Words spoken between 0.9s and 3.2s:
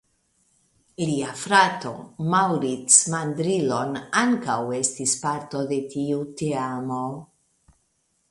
Lia frato "Maurice